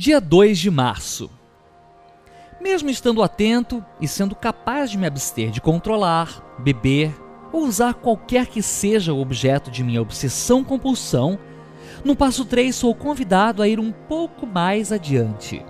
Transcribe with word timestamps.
Dia 0.00 0.20
2 0.20 0.60
de 0.60 0.70
março. 0.70 1.28
Mesmo 2.60 2.88
estando 2.88 3.20
atento 3.20 3.84
e 4.00 4.06
sendo 4.06 4.36
capaz 4.36 4.92
de 4.92 4.96
me 4.96 5.08
abster 5.08 5.50
de 5.50 5.60
controlar, 5.60 6.40
beber 6.60 7.12
ou 7.52 7.64
usar 7.64 7.94
qualquer 7.94 8.46
que 8.46 8.62
seja 8.62 9.12
o 9.12 9.20
objeto 9.20 9.72
de 9.72 9.82
minha 9.82 10.00
obsessão-compulsão, 10.00 11.36
no 12.04 12.14
passo 12.14 12.44
3 12.44 12.72
sou 12.76 12.94
convidado 12.94 13.60
a 13.60 13.66
ir 13.66 13.80
um 13.80 13.90
pouco 13.90 14.46
mais 14.46 14.92
adiante. 14.92 15.66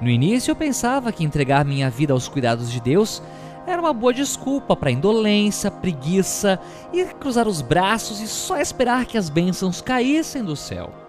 No 0.00 0.10
início 0.10 0.50
eu 0.50 0.56
pensava 0.56 1.12
que 1.12 1.22
entregar 1.22 1.64
minha 1.64 1.88
vida 1.88 2.12
aos 2.12 2.26
cuidados 2.26 2.68
de 2.68 2.80
Deus 2.80 3.22
era 3.68 3.80
uma 3.80 3.92
boa 3.92 4.12
desculpa 4.12 4.74
para 4.74 4.90
indolência, 4.90 5.70
preguiça 5.70 6.58
e 6.92 7.04
cruzar 7.04 7.46
os 7.46 7.62
braços 7.62 8.20
e 8.20 8.26
só 8.26 8.58
esperar 8.58 9.06
que 9.06 9.16
as 9.16 9.30
bênçãos 9.30 9.80
caíssem 9.80 10.42
do 10.42 10.56
céu. 10.56 11.07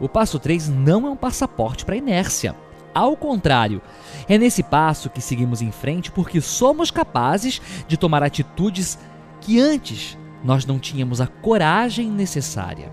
O 0.00 0.08
passo 0.08 0.38
3 0.38 0.68
não 0.68 1.06
é 1.06 1.10
um 1.10 1.16
passaporte 1.16 1.84
para 1.84 1.96
inércia. 1.96 2.56
Ao 2.94 3.16
contrário, 3.16 3.80
é 4.28 4.36
nesse 4.38 4.62
passo 4.62 5.10
que 5.10 5.20
seguimos 5.20 5.62
em 5.62 5.70
frente 5.70 6.10
porque 6.10 6.40
somos 6.40 6.90
capazes 6.90 7.60
de 7.86 7.96
tomar 7.96 8.22
atitudes 8.22 8.98
que 9.40 9.60
antes 9.60 10.18
nós 10.42 10.64
não 10.64 10.78
tínhamos 10.78 11.20
a 11.20 11.26
coragem 11.26 12.10
necessária. 12.10 12.90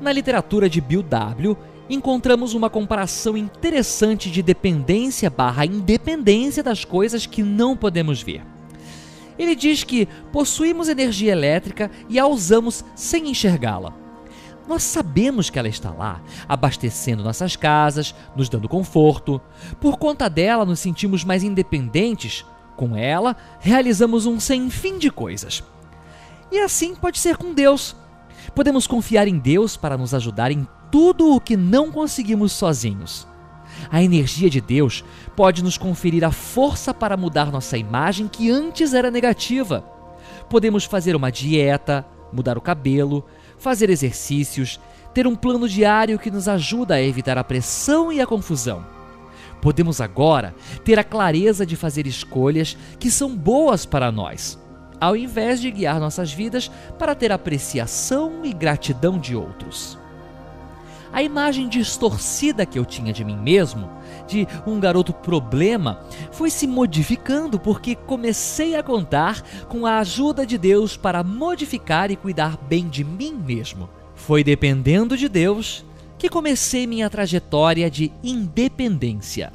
Na 0.00 0.12
literatura 0.12 0.68
de 0.68 0.80
Bill 0.80 1.02
W., 1.02 1.56
encontramos 1.88 2.54
uma 2.54 2.68
comparação 2.68 3.36
interessante 3.36 4.30
de 4.30 4.42
dependência 4.42 5.30
barra 5.30 5.64
independência 5.64 6.62
das 6.62 6.84
coisas 6.84 7.26
que 7.26 7.42
não 7.42 7.76
podemos 7.76 8.22
ver. 8.22 8.42
Ele 9.38 9.54
diz 9.54 9.82
que 9.84 10.06
possuímos 10.32 10.88
energia 10.88 11.32
elétrica 11.32 11.90
e 12.08 12.18
a 12.18 12.26
usamos 12.26 12.84
sem 12.94 13.30
enxergá-la. 13.30 14.09
Nós 14.70 14.84
sabemos 14.84 15.50
que 15.50 15.58
ela 15.58 15.66
está 15.66 15.90
lá, 15.90 16.22
abastecendo 16.48 17.24
nossas 17.24 17.56
casas, 17.56 18.14
nos 18.36 18.48
dando 18.48 18.68
conforto. 18.68 19.40
Por 19.80 19.96
conta 19.98 20.30
dela, 20.30 20.64
nos 20.64 20.78
sentimos 20.78 21.24
mais 21.24 21.42
independentes. 21.42 22.46
Com 22.76 22.94
ela, 22.94 23.36
realizamos 23.58 24.26
um 24.26 24.38
sem 24.38 24.70
fim 24.70 24.96
de 24.96 25.10
coisas. 25.10 25.64
E 26.52 26.60
assim 26.60 26.94
pode 26.94 27.18
ser 27.18 27.36
com 27.36 27.52
Deus. 27.52 27.96
Podemos 28.54 28.86
confiar 28.86 29.26
em 29.26 29.40
Deus 29.40 29.76
para 29.76 29.98
nos 29.98 30.14
ajudar 30.14 30.52
em 30.52 30.64
tudo 30.88 31.34
o 31.34 31.40
que 31.40 31.56
não 31.56 31.90
conseguimos 31.90 32.52
sozinhos. 32.52 33.26
A 33.90 34.00
energia 34.00 34.48
de 34.48 34.60
Deus 34.60 35.04
pode 35.34 35.64
nos 35.64 35.76
conferir 35.76 36.24
a 36.24 36.30
força 36.30 36.94
para 36.94 37.16
mudar 37.16 37.50
nossa 37.50 37.76
imagem 37.76 38.28
que 38.28 38.48
antes 38.48 38.94
era 38.94 39.10
negativa. 39.10 39.84
Podemos 40.48 40.84
fazer 40.84 41.16
uma 41.16 41.32
dieta, 41.32 42.06
mudar 42.32 42.56
o 42.56 42.60
cabelo, 42.60 43.24
fazer 43.60 43.90
exercícios, 43.90 44.80
ter 45.14 45.26
um 45.26 45.36
plano 45.36 45.68
diário 45.68 46.18
que 46.18 46.30
nos 46.30 46.48
ajuda 46.48 46.94
a 46.94 47.02
evitar 47.02 47.38
a 47.38 47.44
pressão 47.44 48.12
e 48.12 48.20
a 48.20 48.26
confusão. 48.26 48.84
Podemos 49.60 50.00
agora 50.00 50.54
ter 50.84 50.98
a 50.98 51.04
clareza 51.04 51.66
de 51.66 51.76
fazer 51.76 52.06
escolhas 52.06 52.76
que 52.98 53.10
são 53.10 53.36
boas 53.36 53.84
para 53.84 54.10
nós, 54.10 54.58
ao 54.98 55.14
invés 55.14 55.60
de 55.60 55.70
guiar 55.70 56.00
nossas 56.00 56.32
vidas 56.32 56.70
para 56.98 57.14
ter 57.14 57.30
apreciação 57.30 58.44
e 58.44 58.52
gratidão 58.52 59.18
de 59.18 59.36
outros. 59.36 59.99
A 61.12 61.22
imagem 61.22 61.68
distorcida 61.68 62.64
que 62.64 62.78
eu 62.78 62.84
tinha 62.84 63.12
de 63.12 63.24
mim 63.24 63.36
mesmo, 63.36 63.90
de 64.28 64.46
um 64.64 64.78
garoto 64.78 65.12
problema, 65.12 66.00
foi 66.30 66.50
se 66.50 66.66
modificando 66.66 67.58
porque 67.58 67.96
comecei 67.96 68.76
a 68.76 68.82
contar 68.82 69.42
com 69.68 69.84
a 69.84 69.98
ajuda 69.98 70.46
de 70.46 70.56
Deus 70.56 70.96
para 70.96 71.24
modificar 71.24 72.10
e 72.10 72.16
cuidar 72.16 72.56
bem 72.56 72.88
de 72.88 73.02
mim 73.02 73.32
mesmo. 73.32 73.88
Foi 74.14 74.44
dependendo 74.44 75.16
de 75.16 75.28
Deus 75.28 75.84
que 76.16 76.28
comecei 76.28 76.86
minha 76.86 77.10
trajetória 77.10 77.90
de 77.90 78.12
independência. 78.22 79.50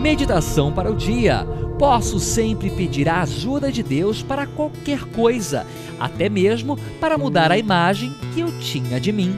Meditação 0.00 0.72
para 0.72 0.90
o 0.90 0.96
dia. 0.96 1.46
Posso 1.78 2.18
sempre 2.18 2.70
pedir 2.70 3.08
a 3.08 3.22
ajuda 3.22 3.70
de 3.70 3.82
Deus 3.82 4.22
para 4.22 4.46
qualquer 4.46 5.04
coisa, 5.06 5.66
até 5.98 6.28
mesmo 6.28 6.78
para 7.00 7.18
mudar 7.18 7.50
a 7.50 7.58
imagem 7.58 8.12
que 8.32 8.40
eu 8.40 8.58
tinha 8.58 9.00
de 9.00 9.12
mim. 9.12 9.36